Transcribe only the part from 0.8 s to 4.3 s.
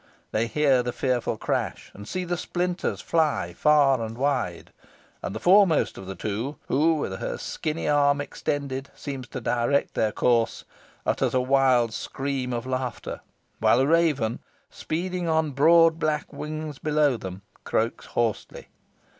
the fearful crash, and see the splinters fly far and